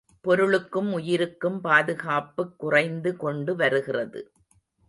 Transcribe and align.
பொருளுக்கும் 0.21 0.93
உயிர்க்கும் 0.93 1.61
பாதுகாப்புக் 1.61 2.59
குறைந்து 2.59 3.17
கொண்டு 3.17 3.55
வருகிறது. 3.55 4.31